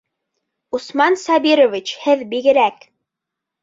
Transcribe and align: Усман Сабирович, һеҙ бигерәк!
Усман 0.77 1.19
Сабирович, 1.27 1.95
һеҙ 2.09 2.29
бигерәк! 2.35 2.85